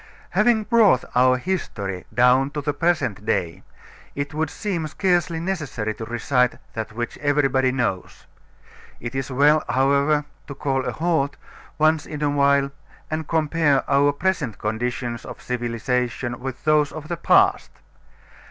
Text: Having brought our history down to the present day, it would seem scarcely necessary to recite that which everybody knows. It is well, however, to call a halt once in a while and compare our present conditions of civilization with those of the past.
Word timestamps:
Having 0.31 0.63
brought 0.63 1.03
our 1.13 1.37
history 1.37 2.05
down 2.11 2.49
to 2.55 2.61
the 2.61 2.73
present 2.73 3.23
day, 3.23 3.61
it 4.15 4.33
would 4.33 4.49
seem 4.49 4.87
scarcely 4.87 5.39
necessary 5.39 5.93
to 5.93 6.05
recite 6.05 6.57
that 6.73 6.93
which 6.93 7.19
everybody 7.19 7.71
knows. 7.71 8.25
It 8.99 9.13
is 9.13 9.29
well, 9.29 9.63
however, 9.69 10.25
to 10.47 10.55
call 10.55 10.85
a 10.85 10.91
halt 10.91 11.37
once 11.77 12.07
in 12.07 12.23
a 12.23 12.31
while 12.31 12.71
and 13.11 13.27
compare 13.27 13.87
our 13.87 14.11
present 14.11 14.57
conditions 14.57 15.23
of 15.23 15.39
civilization 15.39 16.39
with 16.39 16.63
those 16.63 16.91
of 16.91 17.07
the 17.07 17.17
past. 17.17 17.69